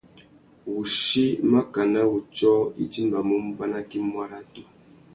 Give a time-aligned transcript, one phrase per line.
[0.73, 2.53] Wuchí makana wutiō
[2.83, 4.61] i timbamú mubanaki muaratu.